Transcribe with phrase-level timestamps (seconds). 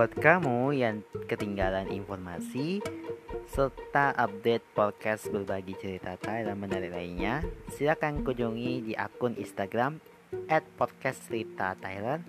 [0.00, 2.80] Buat kamu yang ketinggalan informasi
[3.52, 10.00] serta update podcast berbagi cerita Thailand menarik lainnya, silakan kunjungi di akun Instagram
[10.48, 12.24] at podcast cerita Thailand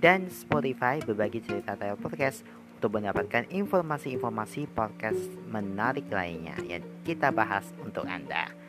[0.00, 2.40] dan Spotify berbagi cerita Thailand podcast
[2.80, 8.63] untuk mendapatkan informasi-informasi podcast menarik lainnya yang kita bahas untuk Anda.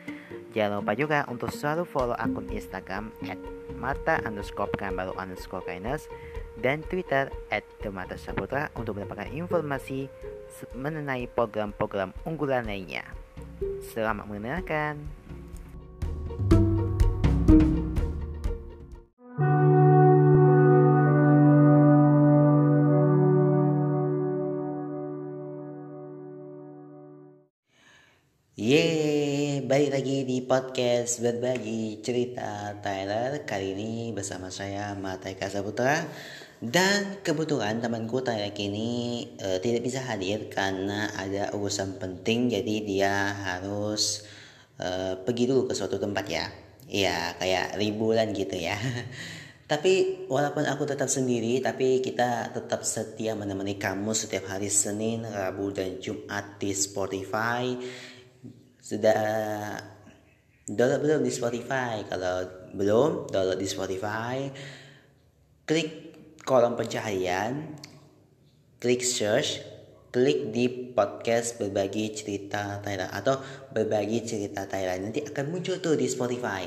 [0.56, 3.36] Jangan lupa juga untuk selalu follow akun Instagram at
[3.76, 6.08] mata underscore baru underscore kindness
[6.64, 10.08] dan Twitter at Demata Saputra untuk mendapatkan informasi
[10.72, 13.04] mengenai program-program unggulan lainnya.
[13.92, 15.04] Selamat mendengarkan.
[28.56, 36.06] Yeay, balik lagi di podcast berbagi cerita Tyler Kali ini bersama saya Mataika Saputra
[36.62, 43.14] dan kebetulan temanku Tayak ini uh, tidak bisa hadir karena ada urusan penting jadi dia
[43.34, 44.22] harus
[44.78, 46.46] uh, pergi dulu ke suatu tempat ya.
[46.86, 48.78] Ya kayak liburan gitu ya.
[49.70, 55.74] tapi walaupun aku tetap sendiri tapi kita tetap setia menemani kamu setiap hari Senin, Rabu
[55.74, 57.74] dan Jumat di Spotify.
[58.78, 59.26] Sudah
[60.66, 62.02] download belum di Spotify?
[62.10, 62.36] Kalau
[62.74, 64.50] belum download di Spotify,
[65.62, 65.90] klik
[66.42, 67.78] kolom pencaharian,
[68.82, 69.62] klik search,
[70.10, 73.38] klik di podcast berbagi cerita Thailand atau
[73.70, 76.66] berbagi cerita Thailand nanti akan muncul tuh di Spotify.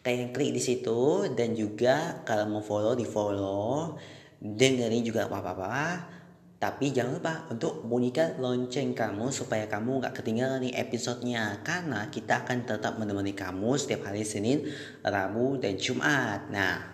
[0.00, 3.94] Kalian klik di situ dan juga kalau mau follow di follow,
[4.40, 6.18] dengerin juga apa-apa.
[6.60, 12.44] Tapi jangan lupa untuk bunyikan lonceng kamu supaya kamu nggak ketinggalan nih episodenya karena kita
[12.44, 14.68] akan tetap menemani kamu setiap hari Senin,
[15.00, 16.52] Rabu, dan Jumat.
[16.52, 16.84] Nah,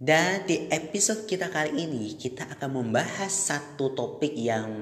[0.00, 4.72] dan di episode kita kali ini kita akan membahas satu topik yang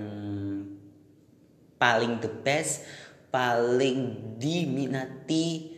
[1.75, 2.87] paling the best,
[3.35, 5.75] paling diminati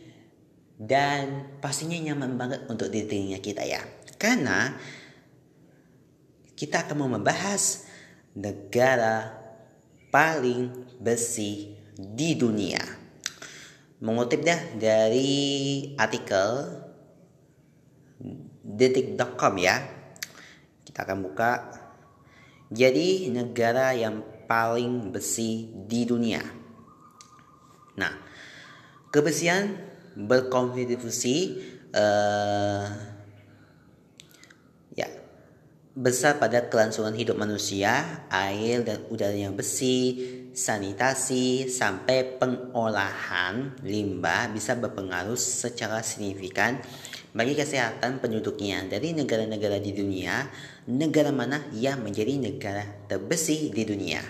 [0.77, 3.81] dan pastinya nyaman banget untuk di telinga kita ya.
[4.21, 4.77] Karena
[6.57, 7.85] kita akan membahas
[8.33, 9.29] negara
[10.09, 12.81] paling besi di dunia.
[14.01, 16.81] Mengutip dah dari artikel
[18.65, 19.85] detik.com ya.
[20.81, 21.51] Kita akan buka.
[22.73, 26.41] Jadi negara yang paling besi di dunia.
[28.01, 28.13] Nah,
[29.13, 29.77] kebesian
[30.17, 31.37] berkontribusi
[31.93, 33.16] ya
[35.97, 44.77] besar pada kelangsungan hidup manusia, air dan udara yang bersih, sanitasi sampai pengolahan limbah bisa
[44.77, 46.77] berpengaruh secara signifikan
[47.33, 50.45] bagi kesehatan penduduknya dari negara-negara di dunia,
[50.85, 54.21] negara mana yang menjadi negara terbesar di dunia.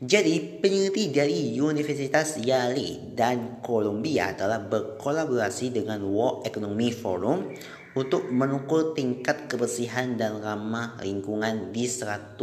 [0.00, 7.52] Jadi, peneliti dari Universitas Yale dan Columbia telah berkolaborasi dengan World Economic Forum
[7.98, 12.38] untuk mengukur tingkat kebersihan dan ramah lingkungan di 180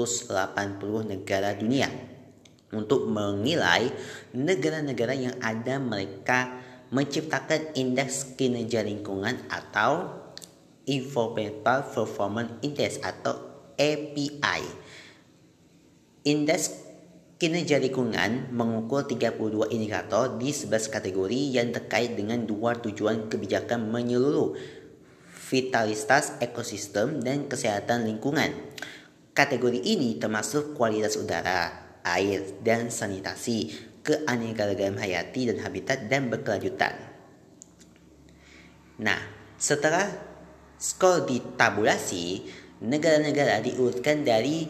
[1.07, 1.87] negara dunia
[2.75, 3.87] untuk menilai
[4.35, 6.59] negara-negara yang ada mereka
[6.91, 10.11] menciptakan indeks kinerja lingkungan atau
[10.87, 13.35] Environmental Performance Index atau
[13.75, 14.61] API.
[16.23, 16.87] Indeks
[17.37, 24.57] kinerja lingkungan mengukur 32 indikator di 11 kategori yang terkait dengan dua tujuan kebijakan menyeluruh
[25.47, 28.51] vitalitas ekosistem dan kesehatan lingkungan.
[29.31, 31.71] Kategori ini termasuk kualitas udara,
[32.03, 33.71] air, dan sanitasi,
[34.03, 36.95] keanekaragaman hayati dan habitat dan berkelanjutan.
[38.99, 39.19] Nah,
[39.55, 40.09] setelah
[40.81, 42.49] skor ditabulasi,
[42.81, 44.69] negara-negara diurutkan dari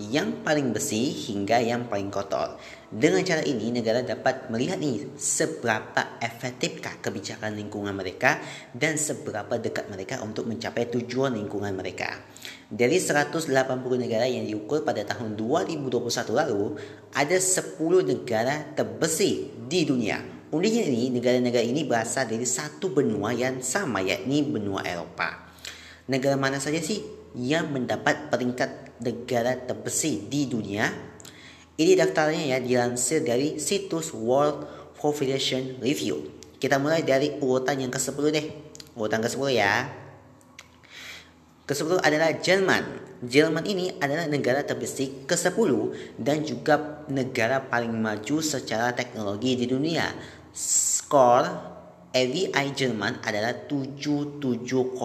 [0.00, 2.56] yang paling bersih hingga yang paling kotor.
[2.88, 8.40] Dengan cara ini, negara dapat melihat nih seberapa efektifkah kebijakan lingkungan mereka
[8.72, 12.24] dan seberapa dekat mereka untuk mencapai tujuan lingkungan mereka.
[12.72, 13.52] Dari 180
[14.00, 16.80] negara yang diukur pada tahun 2021 lalu,
[17.12, 20.24] ada 10 negara terbersih di dunia.
[20.52, 25.52] Uniknya ini, negara-negara ini berasal dari satu benua yang sama yakni benua Eropa.
[26.08, 30.88] Negara mana saja sih yang mendapat peringkat negara terbersih di dunia.
[31.74, 34.64] Ini daftarnya ya dilansir dari situs World
[34.94, 36.30] Population Review.
[36.62, 38.46] Kita mulai dari urutan yang ke-10 deh.
[38.94, 39.90] Urutan ke-10 ya.
[41.66, 42.84] Ke-10 adalah Jerman.
[43.22, 45.70] Jerman ini adalah negara terbersih ke-10
[46.18, 50.06] dan juga negara paling maju secara teknologi di dunia.
[50.54, 51.50] Skor
[52.12, 55.00] AVI Jerman adalah 77,2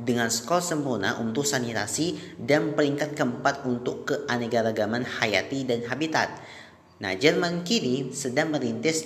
[0.00, 6.32] dengan skor sempurna untuk sanitasi dan peringkat keempat untuk keanekaragaman hayati dan habitat.
[7.04, 9.04] Nah, Jerman kini sedang merintis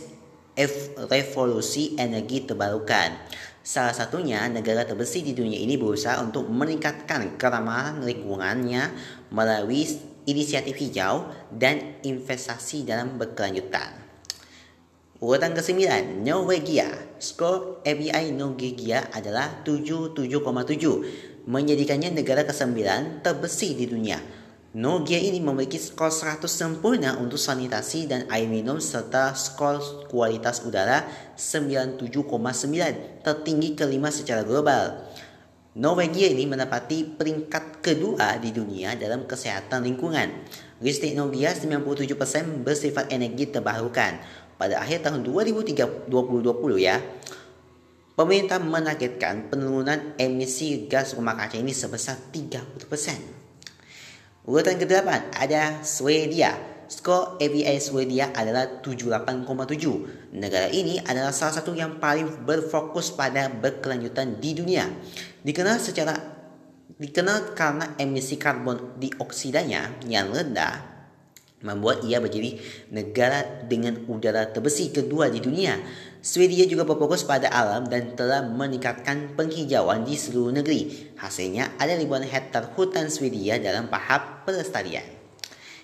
[1.11, 3.19] revolusi energi terbarukan.
[3.63, 8.91] Salah satunya negara terbesar di dunia ini berusaha untuk meningkatkan keramahan lingkungannya
[9.31, 9.87] melalui
[10.27, 14.02] inisiatif hijau dan investasi dalam berkelanjutan.
[15.23, 15.87] Urutan ke-9,
[16.27, 16.91] Norwegia.
[17.23, 20.19] Skor FBI Norwegia adalah 77,7,
[21.47, 22.83] menjadikannya negara ke-9
[23.23, 24.19] terbesar di dunia.
[24.75, 31.07] Norwegia ini memiliki skor 100 sempurna untuk sanitasi dan air minum serta skor kualitas udara
[31.39, 35.07] 97,9, tertinggi kelima secara global.
[35.79, 40.29] Norwegia ini menempati peringkat kedua di dunia dalam kesehatan lingkungan.
[40.83, 44.19] Listrik Norwegia 97% bersifat energi terbarukan
[44.63, 46.07] pada akhir tahun 2020
[46.79, 47.03] ya,
[48.15, 54.47] pemerintah menargetkan penurunan emisi gas rumah kaca ini sebesar 30%.
[54.47, 56.55] Urutan ke-8 ada Swedia.
[56.87, 60.31] Skor ABI Swedia adalah 78,7.
[60.39, 64.87] Negara ini adalah salah satu yang paling berfokus pada berkelanjutan di dunia.
[65.43, 66.15] Dikenal secara
[67.03, 70.92] dikenal karena emisi karbon dioksidanya yang rendah
[71.63, 72.59] membuat ia menjadi
[72.91, 75.79] negara dengan udara terbesi kedua di dunia.
[76.23, 81.11] Swedia juga berfokus pada alam dan telah meningkatkan penghijauan di seluruh negeri.
[81.19, 85.07] Hasilnya ada ribuan hektar hutan Swedia dalam tahap pelestarian.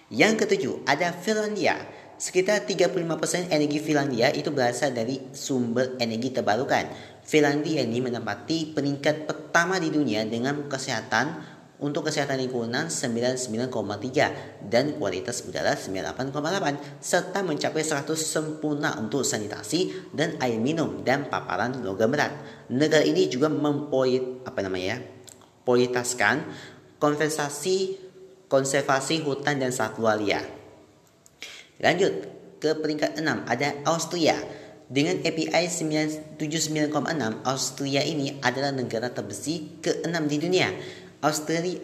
[0.08, 1.74] Yang ketujuh, ada Finlandia.
[2.18, 6.90] Sekitar 35% energi Finlandia itu berasal dari sumber energi terbarukan.
[7.22, 15.46] Finlandia ini menempati peringkat pertama di dunia dengan kesehatan untuk kesehatan lingkungan 99,3 dan kualitas
[15.46, 22.34] udara 98,8 serta mencapai 100 sempurna untuk sanitasi dan air minum dan paparan logam berat.
[22.66, 24.98] Negara ini juga mempolit apa namanya?
[25.68, 26.48] prioritaskan
[26.96, 28.00] konservasi
[28.48, 30.48] konservasi hutan dan satwa liar.
[31.78, 32.12] Lanjut
[32.58, 34.34] ke peringkat 6 ada Austria.
[34.88, 36.96] Dengan API 79,6,
[37.44, 40.72] Austria ini adalah negara terbesar ke-6 di dunia.
[41.18, 41.82] Australia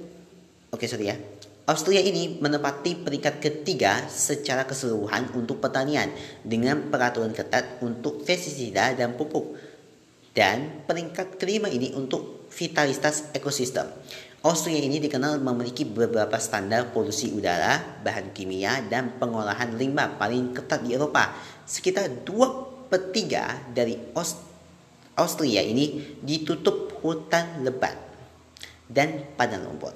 [0.70, 1.16] Oke okay, sorry ya
[1.64, 6.12] Australia ini menempati peringkat ketiga secara keseluruhan untuk pertanian
[6.44, 9.56] dengan peraturan ketat untuk pestisida dan pupuk
[10.36, 13.88] dan peringkat kelima ini untuk vitalitas ekosistem.
[14.44, 20.84] Australia ini dikenal memiliki beberapa standar polusi udara, bahan kimia, dan pengolahan limbah paling ketat
[20.84, 21.32] di Eropa.
[21.64, 23.96] Sekitar 2 per 3 dari
[25.16, 28.13] Austria ini ditutup hutan lebat
[28.88, 29.94] dan padang rumput.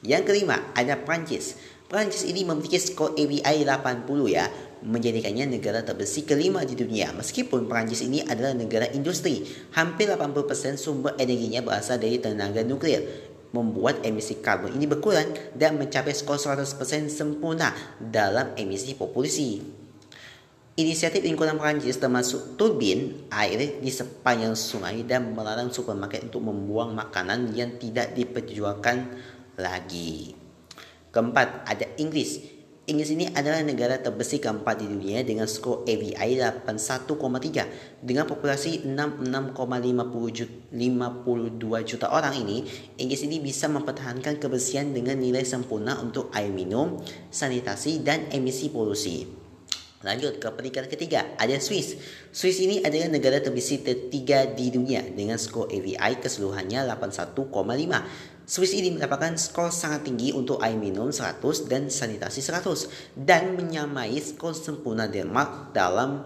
[0.00, 1.60] Yang kelima ada Prancis.
[1.90, 4.46] Prancis ini memiliki skor ABI 80 ya,
[4.86, 7.10] menjadikannya negara terbesar kelima di dunia.
[7.12, 9.42] Meskipun Prancis ini adalah negara industri,
[9.74, 16.14] hampir 80% sumber energinya berasal dari tenaga nuklir membuat emisi karbon ini berkurang dan mencapai
[16.14, 19.79] skor 100% sempurna dalam emisi populasi.
[20.78, 27.50] Inisiatif lingkungan Prancis termasuk turbin air di sepanjang sungai dan melarang supermarket untuk membuang makanan
[27.58, 29.10] yang tidak diperjualkan
[29.58, 30.38] lagi.
[31.10, 32.38] Keempat, ada Inggris.
[32.86, 40.70] Inggris ini adalah negara terbesar keempat di dunia dengan skor ABI 81,3 dengan populasi 66,52
[41.82, 42.62] juta orang ini.
[42.98, 49.39] Inggris ini bisa mempertahankan kebersihan dengan nilai sempurna untuk air minum, sanitasi, dan emisi polusi.
[50.00, 51.92] Lanjut ke peringkat ketiga, ada Swiss.
[52.32, 57.44] Swiss ini adalah negara terbesar ketiga di dunia dengan skor AVI keseluruhannya 81,5.
[58.48, 64.16] Swiss ini mendapatkan skor sangat tinggi untuk air minum 100 dan sanitasi 100 dan menyamai
[64.24, 66.24] skor sempurna Denmark dalam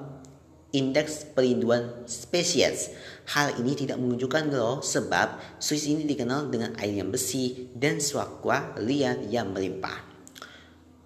[0.70, 2.94] indeks perlindungan spesies.
[3.34, 8.78] Hal ini tidak menunjukkan loh sebab Swiss ini dikenal dengan air yang bersih dan swakwa
[8.78, 10.13] liar yang melimpah.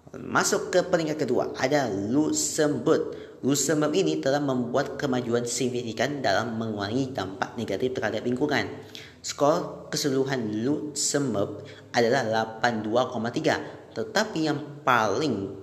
[0.09, 3.13] Masuk ke peringkat kedua ada Luxembourg.
[3.45, 8.65] Luxembourg ini telah membuat kemajuan signifikan dalam mengurangi dampak negatif terhadap lingkungan.
[9.21, 11.61] Skor keseluruhan Luxembourg
[11.93, 12.25] adalah
[12.57, 13.93] 82,3.
[13.93, 15.53] Tetapi yang paling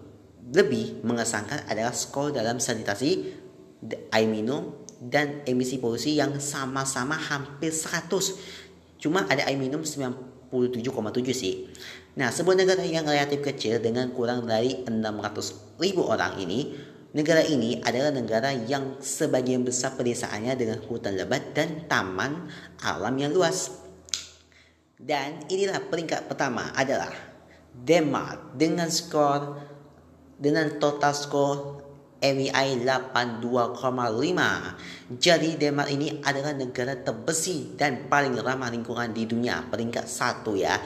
[0.55, 3.35] lebih mengesankan adalah skor dalam sanitasi,
[4.15, 9.03] air minum, dan emisi polusi yang sama-sama hampir 100.
[9.03, 9.83] Cuma ada air minum
[10.51, 11.67] 97,7 sih.
[12.17, 16.73] Nah, sebuah negara yang relatif kecil dengan kurang dari 600 ribu orang ini,
[17.13, 22.49] negara ini adalah negara yang sebagian besar pedesaannya dengan hutan lebat dan taman
[22.83, 23.73] alam yang luas.
[24.97, 27.13] Dan inilah peringkat pertama adalah
[27.77, 29.61] Denmark dengan skor
[30.37, 31.86] dengan total skor
[32.21, 35.21] MII 82,5.
[35.21, 40.81] Jadi Denmark ini adalah negara terbersih dan paling ramah lingkungan di dunia, peringkat satu ya.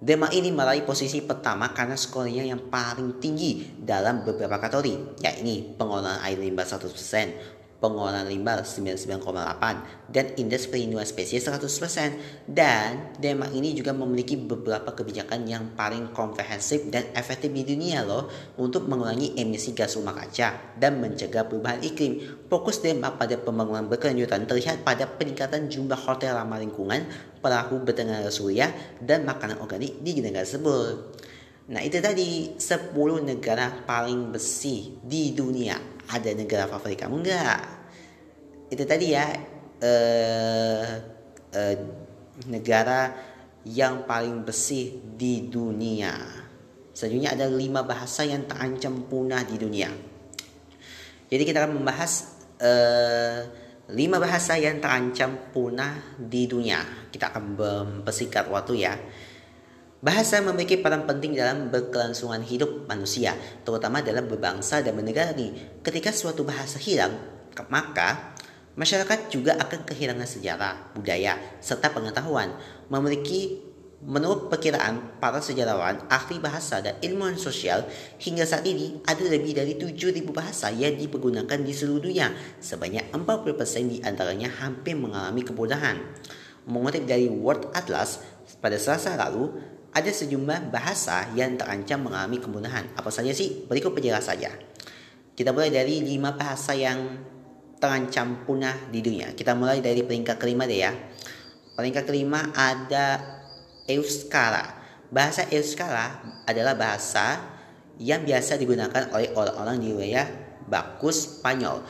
[0.00, 6.24] Denmark ini meraih posisi pertama karena skornya yang paling tinggi dalam beberapa kategori, yakni pengolahan
[6.24, 13.96] air limbah 100%, pengolahan limbah 99,8 dan indeks perlindungan spesies 100% dan Denmark ini juga
[13.96, 18.28] memiliki beberapa kebijakan yang paling komprehensif dan efektif di dunia loh
[18.60, 22.44] untuk mengurangi emisi gas rumah kaca dan mencegah perubahan iklim.
[22.52, 27.08] Fokus Denmark pada pembangunan berkelanjutan terlihat pada peningkatan jumlah hotel ramah lingkungan,
[27.40, 28.68] perahu bertenaga surya,
[29.00, 31.29] dan makanan organik di negara tersebut.
[31.70, 35.78] Nah itu tadi 10 negara paling bersih di dunia.
[36.10, 37.80] Ada negara favorit kamu nggak
[38.70, 39.26] itu tadi ya
[39.82, 40.90] uh,
[41.50, 41.76] uh,
[42.46, 43.10] negara
[43.66, 46.14] yang paling bersih di dunia.
[46.94, 49.90] Selanjutnya ada lima bahasa yang terancam punah di dunia.
[51.30, 52.12] Jadi kita akan membahas
[52.62, 53.40] uh,
[53.90, 57.10] lima bahasa yang terancam punah di dunia.
[57.10, 58.94] Kita akan mempersingkat waktu ya
[60.00, 63.36] Bahasa memiliki peran penting dalam berkelangsungan hidup manusia,
[63.68, 65.36] terutama dalam berbangsa dan bernegara.
[65.84, 67.20] Ketika suatu bahasa hilang,
[67.68, 68.32] maka
[68.80, 72.48] masyarakat juga akan kehilangan sejarah, budaya, serta pengetahuan.
[72.88, 77.84] Memiliki Menurut perkiraan para sejarawan, ahli bahasa dan ilmuwan sosial,
[78.16, 82.32] hingga saat ini ada lebih dari 7.000 bahasa yang dipergunakan di seluruh dunia.
[82.64, 86.00] Sebanyak 40% di antaranya hampir mengalami kemudahan.
[86.64, 88.24] Mengutip dari World Atlas,
[88.64, 92.86] pada selasa lalu, ada sejumlah bahasa yang terancam mengalami kemudahan.
[92.94, 93.66] Apa saja sih?
[93.66, 94.50] Berikut penjelasan saja.
[95.34, 97.18] Kita mulai dari lima bahasa yang
[97.82, 99.34] terancam punah di dunia.
[99.34, 100.92] Kita mulai dari peringkat kelima deh ya.
[101.74, 103.18] Peringkat kelima ada
[103.90, 104.78] Euskara.
[105.10, 107.40] Bahasa Euskara adalah bahasa
[107.98, 110.28] yang biasa digunakan oleh orang-orang di wilayah
[110.70, 111.82] baku Spanyol.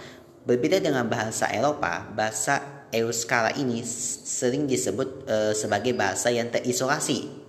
[0.48, 7.39] Berbeda dengan bahasa Eropa, bahasa Euskara ini sering disebut uh, sebagai bahasa yang terisolasi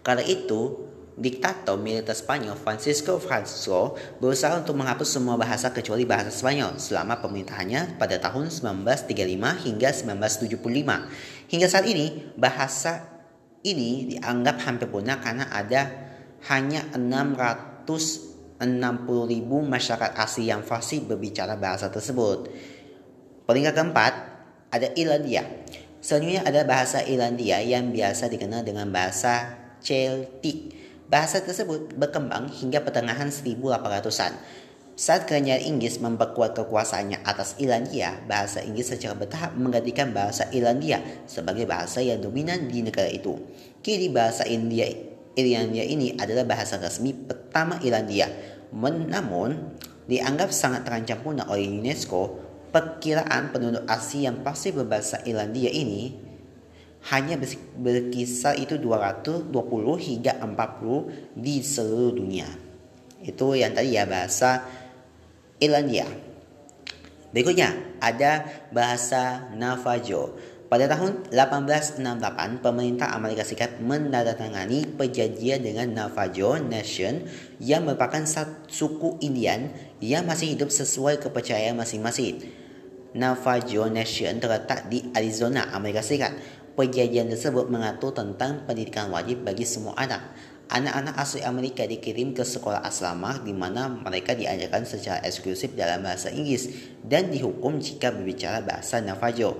[0.00, 0.90] Kala itu,
[1.20, 8.00] diktator militer Spanyol Francisco Franco berusaha untuk menghapus semua bahasa kecuali bahasa Spanyol selama pemerintahannya
[8.00, 11.52] pada tahun 1935 hingga 1975.
[11.52, 13.04] Hingga saat ini, bahasa
[13.60, 15.92] ini dianggap hampir punah karena ada
[16.48, 18.56] hanya 660
[19.28, 22.48] ribu masyarakat asli yang fasih berbicara bahasa tersebut.
[23.44, 24.12] Peringkat keempat
[24.72, 25.44] ada Irlandia.
[26.00, 30.76] Selanjutnya ada bahasa Irlandia yang biasa dikenal dengan bahasa Celtic.
[31.10, 34.38] Bahasa tersebut berkembang hingga pertengahan 1800-an.
[35.00, 41.64] Saat kerajaan Inggris memperkuat kekuasaannya atas Irlandia, bahasa Inggris secara bertahap menggantikan bahasa Irlandia sebagai
[41.64, 43.34] bahasa yang dominan di negara itu.
[43.80, 44.86] Kini bahasa India
[45.34, 48.28] Irlandia ini adalah bahasa resmi pertama Irlandia.
[48.76, 49.72] Namun,
[50.04, 52.36] dianggap sangat terancam punah oleh UNESCO,
[52.68, 56.29] perkiraan penduduk asli yang pasti berbahasa Irlandia ini
[57.08, 57.40] hanya
[57.80, 59.48] berkisar itu 220
[59.96, 62.48] hingga 40 di seluruh dunia.
[63.24, 64.68] Itu yang tadi ya bahasa
[65.56, 66.04] Irlandia.
[67.32, 70.36] Berikutnya ada bahasa Navajo.
[70.70, 77.26] Pada tahun 1868, pemerintah Amerika Serikat menandatangani perjanjian dengan Navajo Nation
[77.58, 78.22] yang merupakan
[78.70, 82.46] suku Indian yang masih hidup sesuai kepercayaan masing-masing.
[83.18, 86.38] Navajo Nation terletak di Arizona, Amerika Serikat.
[86.78, 90.22] Perjanjian tersebut mengatur tentang pendidikan wajib bagi semua anak.
[90.70, 96.30] Anak-anak asli Amerika dikirim ke sekolah asrama di mana mereka diajarkan secara eksklusif dalam bahasa
[96.30, 96.70] Inggris
[97.02, 99.58] dan dihukum jika berbicara bahasa Navajo.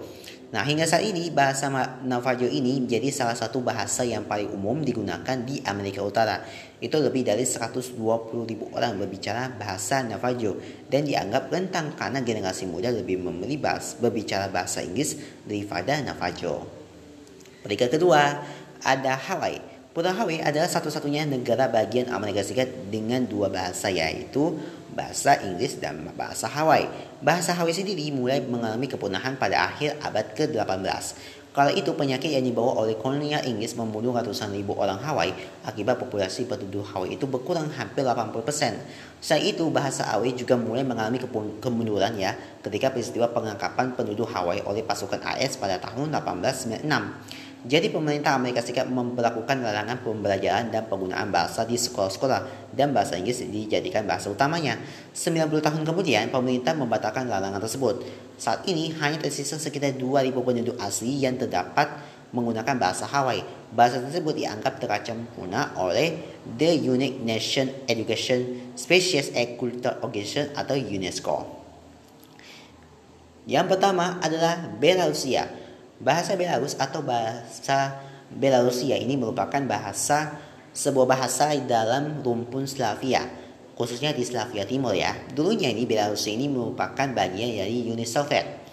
[0.55, 1.67] Nah, hingga saat ini bahasa
[2.07, 6.47] Navajo ini menjadi salah satu bahasa yang paling umum digunakan di Amerika Utara.
[6.79, 7.99] Itu lebih dari 120
[8.47, 13.59] ribu orang berbicara bahasa Navajo dan dianggap rentang karena generasi muda lebih memilih
[13.99, 16.80] berbicara bahasa Inggris daripada Navajo.
[17.61, 18.41] Peringkat kedua
[18.81, 19.61] ada Hawaii.
[19.91, 24.55] Pulau Hawaii adalah satu-satunya negara bagian Amerika Serikat dengan dua bahasa yaitu
[24.95, 26.87] bahasa Inggris dan bahasa Hawaii.
[27.19, 31.05] Bahasa Hawaii sendiri mulai mengalami kepunahan pada akhir abad ke-18.
[31.51, 35.35] Kala itu penyakit yang dibawa oleh kolonial Inggris membunuh ratusan ribu orang Hawaii
[35.67, 38.39] akibat populasi penduduk Hawaii itu berkurang hampir 80%.
[39.19, 41.19] Selain itu bahasa Hawaii juga mulai mengalami
[41.59, 46.87] kemunduran ya ketika peristiwa pengangkapan penduduk Hawaii oleh pasukan AS pada tahun 1896.
[47.61, 53.45] Jadi pemerintah Amerika Serikat memperlakukan larangan pembelajaran dan penggunaan bahasa di sekolah-sekolah dan bahasa Inggris
[53.45, 54.81] dijadikan bahasa utamanya.
[55.13, 58.01] 90 tahun kemudian pemerintah membatalkan larangan tersebut.
[58.41, 61.93] Saat ini hanya tersisa sekitar 2000 penduduk asli yang terdapat
[62.33, 63.45] menggunakan bahasa Hawaii.
[63.71, 66.17] Bahasa tersebut dianggap terancam punah oleh
[66.57, 71.61] The United Nations Education Species and Culture Organization atau UNESCO.
[73.45, 75.51] Yang pertama adalah Belarusia.
[76.01, 80.39] Bahasa Belarus atau bahasa Belarusia ini merupakan bahasa
[80.73, 83.27] sebuah bahasa dalam rumpun Slavia,
[83.75, 85.13] khususnya di Slavia Timur ya.
[85.35, 88.65] Dulunya ini Belarusia ini merupakan bagian dari Uni Soviet.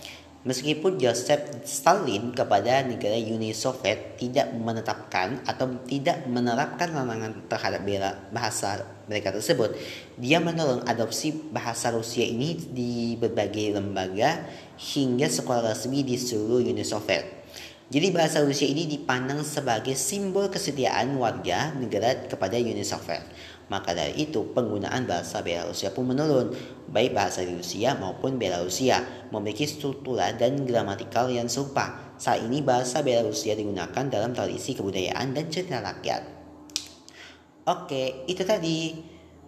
[0.48, 7.84] Meskipun Joseph Stalin kepada negara Uni Soviet tidak menetapkan atau tidak menerapkan larangan terhadap
[8.32, 9.74] bahasa mereka tersebut,
[10.20, 14.44] dia menolong adopsi bahasa Rusia ini di berbagai lembaga
[14.76, 17.26] hingga sekolah resmi di seluruh Uni Soviet.
[17.88, 23.24] Jadi bahasa Rusia ini dipandang sebagai simbol kesetiaan warga negara kepada Uni Soviet.
[23.72, 26.52] Maka dari itu penggunaan bahasa Belarusia pun menurun,
[26.92, 32.16] baik bahasa Rusia maupun Belarusia memiliki struktura dan gramatikal yang serupa.
[32.20, 36.37] Saat ini bahasa Belarusia digunakan dalam tradisi kebudayaan dan cerita rakyat.
[37.68, 38.96] Oke, itu tadi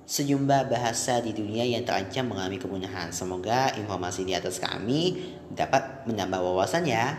[0.03, 3.15] sejumlah bahasa di dunia yang terancam mengalami kepunahan.
[3.15, 5.15] Semoga informasi di atas kami
[5.55, 7.15] dapat menambah wawasan ya.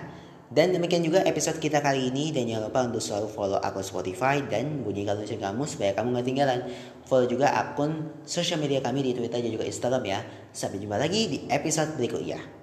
[0.53, 4.45] Dan demikian juga episode kita kali ini dan jangan lupa untuk selalu follow akun Spotify
[4.45, 6.61] dan bunyikan lonceng kamu supaya kamu gak ketinggalan.
[7.09, 10.21] Follow juga akun sosial media kami di Twitter dan juga Instagram ya.
[10.53, 12.60] Sampai jumpa lagi di episode berikutnya.